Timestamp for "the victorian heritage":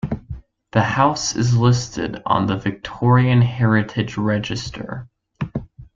2.47-4.17